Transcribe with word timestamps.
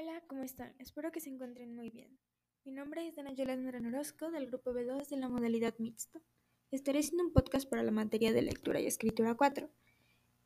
Hola, 0.00 0.22
¿cómo 0.28 0.44
están? 0.44 0.72
Espero 0.78 1.12
que 1.12 1.20
se 1.20 1.28
encuentren 1.28 1.74
muy 1.74 1.90
bien. 1.90 2.08
Mi 2.64 2.72
nombre 2.72 3.06
es 3.06 3.16
Dana 3.16 3.34
Yolanda 3.34 3.70
Orozco 3.86 4.30
del 4.30 4.46
grupo 4.46 4.72
B2 4.72 5.06
de 5.08 5.16
la 5.18 5.28
modalidad 5.28 5.74
mixto. 5.78 6.22
Estaré 6.70 7.00
haciendo 7.00 7.24
un 7.24 7.34
podcast 7.34 7.68
para 7.68 7.82
la 7.82 7.90
materia 7.90 8.32
de 8.32 8.40
lectura 8.40 8.80
y 8.80 8.86
escritura 8.86 9.34
4. 9.34 9.68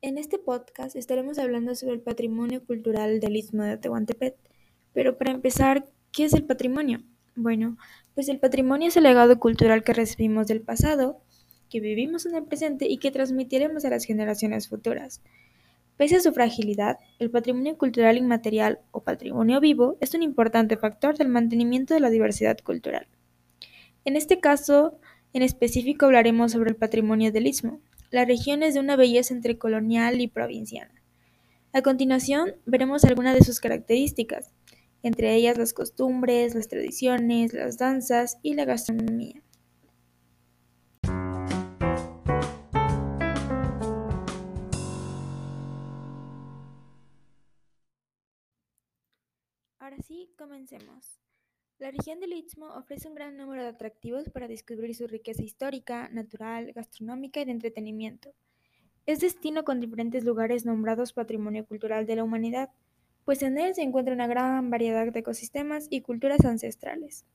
En 0.00 0.16
este 0.16 0.38
podcast 0.38 0.96
estaremos 0.96 1.38
hablando 1.38 1.74
sobre 1.74 1.96
el 1.96 2.00
patrimonio 2.00 2.64
cultural 2.64 3.20
del 3.20 3.36
Istmo 3.36 3.64
de 3.64 3.76
Tehuantepec. 3.76 4.36
Pero 4.94 5.18
para 5.18 5.32
empezar, 5.32 5.86
¿qué 6.12 6.24
es 6.24 6.32
el 6.32 6.46
patrimonio? 6.46 7.02
Bueno, 7.36 7.76
pues 8.14 8.30
el 8.30 8.40
patrimonio 8.40 8.88
es 8.88 8.96
el 8.96 9.02
legado 9.02 9.38
cultural 9.38 9.84
que 9.84 9.92
recibimos 9.92 10.46
del 10.46 10.62
pasado, 10.62 11.20
que 11.68 11.80
vivimos 11.80 12.24
en 12.24 12.36
el 12.36 12.44
presente 12.44 12.88
y 12.88 12.96
que 12.96 13.10
transmitiremos 13.10 13.84
a 13.84 13.90
las 13.90 14.06
generaciones 14.06 14.70
futuras. 14.70 15.20
Pese 16.02 16.16
a 16.16 16.20
su 16.20 16.32
fragilidad, 16.32 16.98
el 17.20 17.30
patrimonio 17.30 17.78
cultural 17.78 18.16
inmaterial 18.16 18.80
o 18.90 19.04
patrimonio 19.04 19.60
vivo 19.60 19.98
es 20.00 20.14
un 20.14 20.24
importante 20.24 20.76
factor 20.76 21.16
del 21.16 21.28
mantenimiento 21.28 21.94
de 21.94 22.00
la 22.00 22.10
diversidad 22.10 22.58
cultural. 22.58 23.06
En 24.04 24.16
este 24.16 24.40
caso, 24.40 24.98
en 25.32 25.42
específico 25.42 26.06
hablaremos 26.06 26.50
sobre 26.50 26.70
el 26.70 26.76
patrimonio 26.76 27.30
del 27.30 27.46
Istmo. 27.46 27.80
La 28.10 28.24
región 28.24 28.64
es 28.64 28.74
de 28.74 28.80
una 28.80 28.96
belleza 28.96 29.32
entre 29.32 29.58
colonial 29.58 30.20
y 30.20 30.26
provinciana. 30.26 30.92
A 31.72 31.82
continuación, 31.82 32.56
veremos 32.66 33.04
algunas 33.04 33.36
de 33.36 33.44
sus 33.44 33.60
características, 33.60 34.50
entre 35.04 35.36
ellas 35.36 35.56
las 35.56 35.72
costumbres, 35.72 36.56
las 36.56 36.66
tradiciones, 36.66 37.52
las 37.52 37.78
danzas 37.78 38.38
y 38.42 38.54
la 38.54 38.64
gastronomía. 38.64 39.40
Ahora 49.82 49.96
sí, 50.06 50.30
comencemos. 50.38 51.18
La 51.80 51.90
región 51.90 52.20
del 52.20 52.34
Istmo 52.34 52.66
ofrece 52.66 53.08
un 53.08 53.16
gran 53.16 53.36
número 53.36 53.64
de 53.64 53.70
atractivos 53.70 54.28
para 54.28 54.46
descubrir 54.46 54.94
su 54.94 55.08
riqueza 55.08 55.42
histórica, 55.42 56.08
natural, 56.10 56.72
gastronómica 56.72 57.40
y 57.40 57.46
de 57.46 57.50
entretenimiento. 57.50 58.32
Es 59.06 59.18
destino 59.18 59.64
con 59.64 59.80
diferentes 59.80 60.22
lugares 60.22 60.64
nombrados 60.64 61.12
Patrimonio 61.12 61.66
Cultural 61.66 62.06
de 62.06 62.14
la 62.14 62.22
Humanidad, 62.22 62.70
pues 63.24 63.42
en 63.42 63.58
él 63.58 63.74
se 63.74 63.82
encuentra 63.82 64.14
una 64.14 64.28
gran 64.28 64.70
variedad 64.70 65.12
de 65.12 65.18
ecosistemas 65.18 65.88
y 65.90 66.00
culturas 66.00 66.44
ancestrales. 66.44 67.26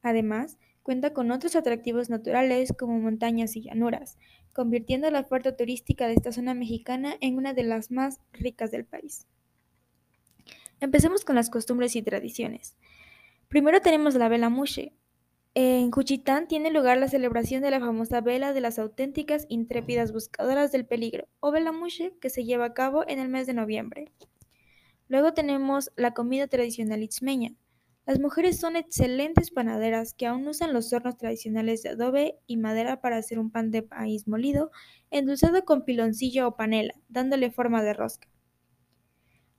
Además, 0.00 0.58
cuenta 0.84 1.12
con 1.12 1.32
otros 1.32 1.56
atractivos 1.56 2.08
naturales 2.08 2.72
como 2.78 3.00
montañas 3.00 3.56
y 3.56 3.62
llanuras, 3.62 4.16
convirtiendo 4.54 5.10
la 5.10 5.18
oferta 5.18 5.56
turística 5.56 6.06
de 6.06 6.14
esta 6.14 6.30
zona 6.30 6.54
mexicana 6.54 7.16
en 7.20 7.36
una 7.36 7.52
de 7.52 7.64
las 7.64 7.90
más 7.90 8.20
ricas 8.32 8.70
del 8.70 8.84
país. 8.84 9.26
Empecemos 10.80 11.24
con 11.24 11.36
las 11.36 11.48
costumbres 11.48 11.96
y 11.96 12.02
tradiciones. 12.02 12.76
Primero 13.48 13.80
tenemos 13.80 14.14
la 14.14 14.28
vela 14.28 14.50
mushe. 14.50 14.92
En 15.54 15.90
Juchitán 15.90 16.48
tiene 16.48 16.70
lugar 16.70 16.98
la 16.98 17.08
celebración 17.08 17.62
de 17.62 17.70
la 17.70 17.80
famosa 17.80 18.20
vela 18.20 18.52
de 18.52 18.60
las 18.60 18.78
auténticas 18.78 19.46
intrépidas 19.48 20.12
buscadoras 20.12 20.72
del 20.72 20.84
peligro, 20.84 21.28
o 21.40 21.50
vela 21.50 21.72
mushe, 21.72 22.12
que 22.20 22.28
se 22.28 22.44
lleva 22.44 22.66
a 22.66 22.74
cabo 22.74 23.08
en 23.08 23.18
el 23.18 23.30
mes 23.30 23.46
de 23.46 23.54
noviembre. 23.54 24.12
Luego 25.08 25.32
tenemos 25.32 25.90
la 25.96 26.12
comida 26.12 26.46
tradicional 26.46 27.02
itzmeña. 27.02 27.54
Las 28.04 28.20
mujeres 28.20 28.60
son 28.60 28.76
excelentes 28.76 29.50
panaderas 29.50 30.12
que 30.12 30.26
aún 30.26 30.46
usan 30.46 30.74
los 30.74 30.92
hornos 30.92 31.16
tradicionales 31.16 31.82
de 31.82 31.90
adobe 31.90 32.38
y 32.46 32.58
madera 32.58 33.00
para 33.00 33.16
hacer 33.16 33.38
un 33.38 33.50
pan 33.50 33.70
de 33.70 33.82
maíz 33.82 34.28
molido, 34.28 34.70
endulzado 35.10 35.64
con 35.64 35.86
piloncillo 35.86 36.48
o 36.48 36.56
panela, 36.56 36.92
dándole 37.08 37.50
forma 37.50 37.82
de 37.82 37.94
rosca. 37.94 38.28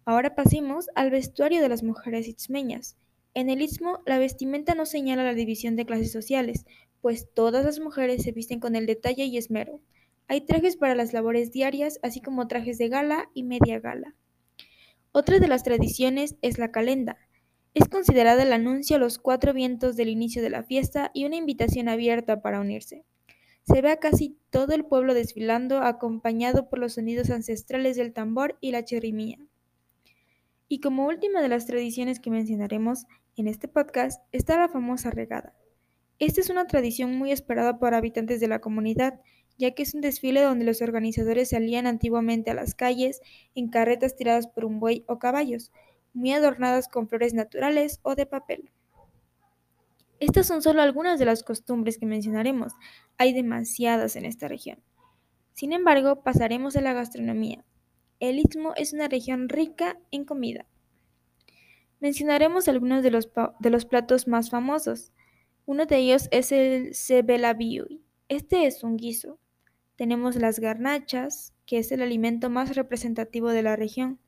Ahora 0.07 0.35
pasemos 0.35 0.87
al 0.95 1.11
vestuario 1.11 1.61
de 1.61 1.67
las 1.67 1.83
mujeres 1.83 2.29
itzmeñas. 2.29 2.95
En 3.33 3.49
el 3.49 3.61
istmo, 3.61 3.99
la 4.05 4.17
vestimenta 4.17 4.73
no 4.73 4.85
señala 4.85 5.25
la 5.25 5.33
división 5.33 5.75
de 5.75 5.85
clases 5.85 6.13
sociales, 6.13 6.65
pues 7.01 7.27
todas 7.33 7.65
las 7.65 7.81
mujeres 7.81 8.23
se 8.23 8.31
visten 8.31 8.61
con 8.61 8.77
el 8.77 8.85
detalle 8.85 9.25
y 9.25 9.37
esmero. 9.37 9.81
Hay 10.29 10.45
trajes 10.45 10.77
para 10.77 10.95
las 10.95 11.11
labores 11.11 11.51
diarias, 11.51 11.99
así 12.03 12.21
como 12.21 12.47
trajes 12.47 12.77
de 12.77 12.87
gala 12.87 13.29
y 13.33 13.43
media 13.43 13.81
gala. 13.81 14.15
Otra 15.11 15.39
de 15.39 15.49
las 15.49 15.63
tradiciones 15.63 16.37
es 16.41 16.57
la 16.57 16.71
calenda. 16.71 17.17
Es 17.73 17.89
considerada 17.89 18.43
el 18.43 18.53
anuncio 18.53 18.95
a 18.95 18.99
los 18.99 19.19
cuatro 19.19 19.51
vientos 19.51 19.97
del 19.97 20.07
inicio 20.07 20.41
de 20.41 20.51
la 20.51 20.63
fiesta 20.63 21.11
y 21.13 21.25
una 21.25 21.35
invitación 21.35 21.89
abierta 21.89 22.41
para 22.41 22.61
unirse. 22.61 23.03
Se 23.63 23.81
ve 23.81 23.91
a 23.91 23.99
casi 23.99 24.37
todo 24.51 24.73
el 24.73 24.85
pueblo 24.85 25.13
desfilando 25.13 25.81
acompañado 25.81 26.69
por 26.69 26.79
los 26.79 26.93
sonidos 26.93 27.29
ancestrales 27.29 27.97
del 27.97 28.13
tambor 28.13 28.57
y 28.61 28.71
la 28.71 28.85
chirrimía. 28.85 29.46
Y 30.67 30.81
como 30.81 31.07
última 31.07 31.41
de 31.41 31.47
las 31.47 31.65
tradiciones 31.65 32.19
que 32.19 32.29
mencionaremos 32.29 33.05
en 33.37 33.47
este 33.47 33.67
podcast 33.67 34.21
está 34.31 34.57
la 34.57 34.67
famosa 34.67 35.11
regada. 35.11 35.53
Esta 36.19 36.41
es 36.41 36.49
una 36.49 36.67
tradición 36.67 37.15
muy 37.17 37.31
esperada 37.31 37.77
por 37.79 37.93
habitantes 37.93 38.39
de 38.39 38.47
la 38.47 38.59
comunidad, 38.59 39.21
ya 39.57 39.71
que 39.71 39.83
es 39.83 39.93
un 39.93 40.01
desfile 40.01 40.41
donde 40.41 40.65
los 40.65 40.81
organizadores 40.81 41.49
salían 41.49 41.87
antiguamente 41.87 42.51
a 42.51 42.53
las 42.53 42.75
calles 42.75 43.21
en 43.55 43.69
carretas 43.69 44.15
tiradas 44.15 44.47
por 44.47 44.65
un 44.65 44.79
buey 44.79 45.05
o 45.07 45.19
caballos, 45.19 45.71
muy 46.13 46.33
adornadas 46.33 46.87
con 46.87 47.07
flores 47.07 47.33
naturales 47.33 47.99
o 48.03 48.15
de 48.15 48.25
papel. 48.25 48.71
Estas 50.19 50.47
son 50.47 50.63
solo 50.63 50.81
algunas 50.81 51.19
de 51.19 51.25
las 51.25 51.43
costumbres 51.43 51.99
que 51.99 52.07
mencionaremos. 52.07 52.73
Hay 53.17 53.33
demasiadas 53.33 54.15
en 54.15 54.25
esta 54.25 54.47
región. 54.47 54.79
Sin 55.53 55.73
embargo, 55.73 56.23
pasaremos 56.23 56.75
a 56.75 56.81
la 56.81 56.93
gastronomía, 56.93 57.63
el 58.19 58.39
Istmo 58.39 58.73
es 58.75 58.93
una 58.93 59.07
región 59.07 59.49
rica 59.49 59.99
en 60.11 60.25
comida. 60.25 60.65
Mencionaremos 61.99 62.67
algunos 62.67 63.03
de 63.03 63.11
los, 63.11 63.29
de 63.59 63.69
los 63.69 63.85
platos 63.85 64.27
más 64.27 64.49
famosos. 64.49 65.11
Uno 65.65 65.85
de 65.85 65.97
ellos 65.97 66.27
es 66.31 66.51
el 66.51 66.93
sebelabiui. 66.93 68.01
Este 68.29 68.65
es 68.67 68.83
un 68.83 68.97
guiso. 68.97 69.39
Tenemos 69.95 70.35
las 70.35 70.59
garnachas, 70.59 71.53
que 71.65 71.79
es 71.79 71.91
el 71.91 72.01
alimento 72.01 72.49
más 72.49 72.75
representativo 72.75 73.49
de 73.49 73.63
la 73.63 73.75
región. 73.75 74.19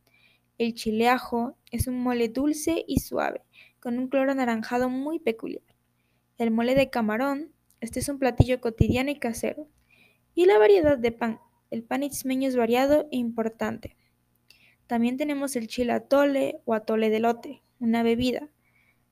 El 0.58 0.74
chileajo 0.74 1.58
es 1.72 1.88
un 1.88 2.02
mole 2.02 2.28
dulce 2.28 2.84
y 2.88 3.00
suave, 3.00 3.42
con 3.80 3.98
un 3.98 4.10
color 4.10 4.32
anaranjado 4.32 4.90
muy 4.90 5.20
peculiar. 5.20 5.64
El 6.38 6.52
mole 6.52 6.76
de 6.76 6.90
camarón, 6.90 7.52
este 7.82 8.00
es 8.00 8.10
un 8.10 8.20
platillo 8.20 8.60
cotidiano 8.60 9.12
y 9.12 9.20
casero. 9.20 9.68
Y 10.36 10.46
la 10.46 10.58
variedad 10.58 10.98
de 10.98 11.12
pan, 11.12 11.40
el 11.72 11.84
pan 11.84 12.04
itzmeño 12.04 12.48
es 12.48 12.56
variado 12.56 13.08
e 13.12 13.18
importante. 13.18 13.96
También 14.88 15.18
tenemos 15.18 15.56
el 15.56 15.68
chile 15.68 15.94
atole 15.94 16.62
o 16.66 16.74
atole 16.74 17.10
de 17.10 17.20
lote, 17.20 17.62
una 17.80 18.02
bebida. 18.04 18.50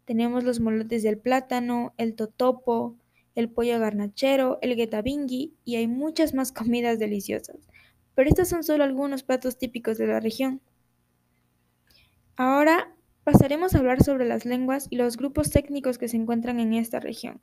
Tenemos 0.06 0.44
los 0.44 0.60
molotes 0.60 1.04
del 1.04 1.20
plátano, 1.20 1.94
el 1.98 2.16
totopo, 2.16 2.96
el 3.36 3.50
pollo 3.50 3.80
garnachero, 3.80 4.58
el 4.62 4.76
guetabingui 4.76 5.54
y 5.64 5.76
hay 5.76 5.88
muchas 5.88 6.34
más 6.34 6.52
comidas 6.52 6.98
deliciosas. 6.98 7.58
Pero 8.16 8.30
estos 8.30 8.50
son 8.50 8.64
solo 8.64 8.84
algunos 8.84 9.22
platos 9.22 9.60
típicos 9.60 10.00
de 10.00 10.08
la 10.08 10.20
región. 10.20 10.62
Ahora 12.36 12.96
pasaremos 13.24 13.76
a 13.76 13.78
hablar 13.80 14.04
sobre 14.04 14.26
las 14.26 14.46
lenguas 14.46 14.88
y 14.90 14.96
los 14.96 15.18
grupos 15.18 15.52
técnicos 15.52 15.98
que 15.98 16.08
se 16.08 16.18
encuentran 16.18 16.60
en 16.60 16.74
esta 16.74 17.00
región. 17.00 17.42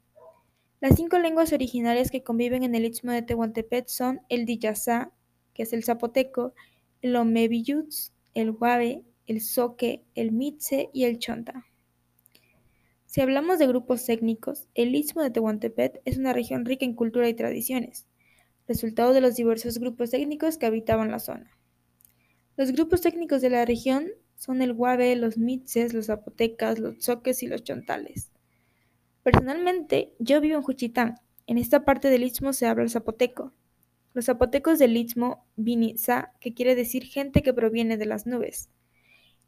Las 0.85 0.97
cinco 0.97 1.19
lenguas 1.19 1.55
originarias 1.55 2.11
que 2.11 2.23
conviven 2.23 2.63
en 2.63 2.75
el 2.75 2.85
Istmo 2.85 3.11
de 3.11 3.23
Tehuantepec 3.23 3.89
son 3.89 4.21
el 4.29 4.45
Diyasá, 4.45 5.13
que 5.55 5.63
es 5.63 5.73
el 5.73 5.83
zapoteco, 5.83 6.53
el 7.01 7.17
Omeviyutz, 7.17 8.13
el 8.35 8.53
Guave, 8.53 9.03
el 9.27 9.41
Soque, 9.41 10.05
el 10.15 10.31
Mitze 10.33 10.91
y 10.93 11.05
el 11.05 11.19
Chonta. 11.19 11.65
Si 13.07 13.23
hablamos 13.23 13.59
de 13.59 13.67
grupos 13.67 14.05
técnicos, 14.05 14.69
el 14.75 14.95
Istmo 14.95 15.23
de 15.23 15.31
Tehuantepec 15.31 16.03
es 16.05 16.19
una 16.19 16.35
región 16.35 16.67
rica 16.67 16.85
en 16.85 16.93
cultura 16.93 17.31
y 17.31 17.35
tradiciones, 17.35 18.07
resultado 18.69 19.15
de 19.15 19.23
los 19.23 19.37
diversos 19.37 19.79
grupos 19.79 20.11
técnicos 20.11 20.59
que 20.59 20.67
habitaban 20.67 21.11
la 21.11 21.19
zona. 21.19 21.51
Los 22.59 22.73
grupos 22.73 23.01
técnicos 23.01 23.41
de 23.41 23.49
la 23.49 23.65
región 23.65 24.11
son 24.37 24.61
el 24.61 24.75
Guave, 24.75 25.17
los 25.17 25.39
Mitzes, 25.39 25.95
los 25.95 26.09
Zapotecas, 26.09 26.79
los 26.79 27.03
Soques 27.03 27.43
y 27.43 27.47
los 27.47 27.65
Chontales. 27.65 28.34
Personalmente, 29.25 30.13
yo 30.19 30.43
vivo 30.43 30.57
en 30.57 30.63
Juchitán. 30.63 31.15
En 31.47 31.57
esta 31.57 31.87
parte 31.87 32.11
del 32.11 32.25
istmo 32.25 32.53
se 32.53 32.67
habla 32.67 32.85
el 32.85 32.91
zapoteco. 32.91 33.55
Los 34.13 34.27
zapotecos 34.27 34.79
del 34.79 34.99
istmo, 34.99 35.47
Vinizá, 35.57 36.35
que 36.41 36.53
quiere 36.53 36.75
decir 36.75 37.05
gente 37.05 37.43
que 37.43 37.55
proviene 37.55 37.97
de 37.97 38.05
las 38.05 38.27
nubes. 38.27 38.69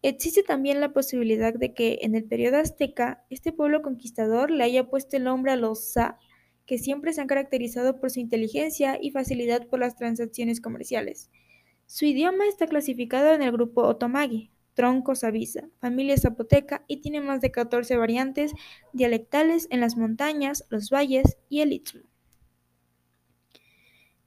Existe 0.00 0.42
también 0.42 0.80
la 0.80 0.94
posibilidad 0.94 1.52
de 1.52 1.74
que 1.74 1.98
en 2.00 2.14
el 2.14 2.24
periodo 2.24 2.56
azteca 2.56 3.26
este 3.28 3.52
pueblo 3.52 3.82
conquistador 3.82 4.50
le 4.50 4.64
haya 4.64 4.88
puesto 4.88 5.18
el 5.18 5.24
nombre 5.24 5.52
a 5.52 5.56
los 5.56 5.92
Sa, 5.92 6.18
que 6.64 6.78
siempre 6.78 7.12
se 7.12 7.20
han 7.20 7.26
caracterizado 7.26 8.00
por 8.00 8.10
su 8.10 8.20
inteligencia 8.20 8.98
y 8.98 9.10
facilidad 9.10 9.66
por 9.66 9.78
las 9.78 9.94
transacciones 9.94 10.62
comerciales. 10.62 11.30
Su 11.84 12.06
idioma 12.06 12.46
está 12.48 12.66
clasificado 12.66 13.34
en 13.34 13.42
el 13.42 13.52
grupo 13.52 13.82
Otomagi, 13.82 14.50
tronco 14.76 15.14
Savisa, 15.14 15.68
familia 15.80 16.16
zapoteca 16.18 16.84
y 16.86 16.98
tiene 16.98 17.20
más 17.20 17.40
de 17.40 17.50
14 17.50 17.96
variantes 17.96 18.52
dialectales 18.92 19.66
en 19.70 19.80
las 19.80 19.96
montañas, 19.96 20.66
los 20.68 20.90
valles 20.90 21.38
y 21.48 21.62
el 21.62 21.72
istmo. 21.72 22.02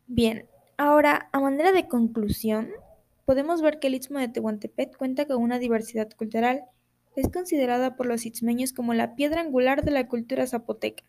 Bien, 0.07 0.47
ahora 0.75 1.29
a 1.31 1.39
manera 1.39 1.71
de 1.71 1.87
conclusión, 1.87 2.69
podemos 3.25 3.61
ver 3.61 3.79
que 3.79 3.87
el 3.87 3.95
istmo 3.95 4.17
de 4.17 4.27
Tehuantepec 4.27 4.97
cuenta 4.97 5.27
con 5.27 5.41
una 5.41 5.59
diversidad 5.59 6.09
cultural 6.17 6.63
Es 7.15 7.27
considerada 7.27 7.95
por 7.95 8.05
los 8.05 8.25
itzmeños 8.25 8.71
como 8.71 8.93
la 8.93 9.15
piedra 9.15 9.41
angular 9.41 9.83
de 9.83 9.91
la 9.91 10.07
cultura 10.07 10.47
zapoteca, 10.47 11.03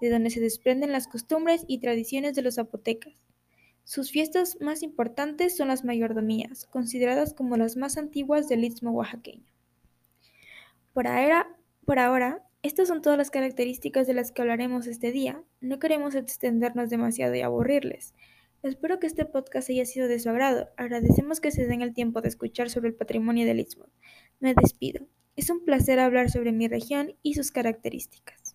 de 0.00 0.10
donde 0.10 0.30
se 0.30 0.40
desprenden 0.40 0.92
las 0.92 1.08
costumbres 1.08 1.64
y 1.66 1.78
tradiciones 1.78 2.34
de 2.34 2.42
los 2.42 2.56
zapotecas. 2.56 3.14
Sus 3.88 4.10
fiestas 4.10 4.58
más 4.60 4.82
importantes 4.82 5.56
son 5.56 5.68
las 5.68 5.82
mayordomías, 5.82 6.66
consideradas 6.66 7.32
como 7.32 7.56
las 7.56 7.78
más 7.78 7.96
antiguas 7.96 8.46
del 8.46 8.64
istmo 8.64 8.90
oaxaqueño. 8.90 9.50
Por 10.92 11.06
ahora, 11.06 11.56
por 11.86 11.98
ahora, 11.98 12.46
estas 12.62 12.88
son 12.88 13.00
todas 13.00 13.16
las 13.16 13.30
características 13.30 14.06
de 14.06 14.12
las 14.12 14.30
que 14.30 14.42
hablaremos 14.42 14.86
este 14.86 15.10
día. 15.10 15.42
No 15.62 15.78
queremos 15.78 16.14
extendernos 16.14 16.90
demasiado 16.90 17.34
y 17.34 17.40
aburrirles. 17.40 18.12
Espero 18.62 19.00
que 19.00 19.06
este 19.06 19.24
podcast 19.24 19.70
haya 19.70 19.86
sido 19.86 20.06
de 20.06 20.18
su 20.18 20.28
agrado. 20.28 20.68
Agradecemos 20.76 21.40
que 21.40 21.50
se 21.50 21.66
den 21.66 21.80
el 21.80 21.94
tiempo 21.94 22.20
de 22.20 22.28
escuchar 22.28 22.68
sobre 22.68 22.88
el 22.88 22.94
patrimonio 22.94 23.46
del 23.46 23.60
Istmo. 23.60 23.86
Me 24.38 24.52
despido. 24.52 25.06
Es 25.34 25.48
un 25.48 25.64
placer 25.64 25.98
hablar 25.98 26.30
sobre 26.30 26.52
mi 26.52 26.68
región 26.68 27.14
y 27.22 27.32
sus 27.32 27.50
características. 27.50 28.47